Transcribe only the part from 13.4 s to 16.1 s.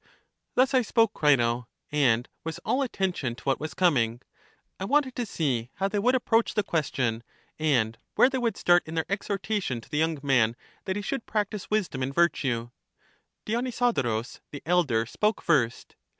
Dionysodorus the elder spoke first.